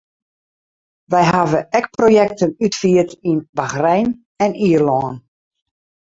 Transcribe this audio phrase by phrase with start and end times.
[1.11, 4.07] Wy hawwe ek projekten útfierd yn Bachrein
[4.45, 5.13] en Ierlân.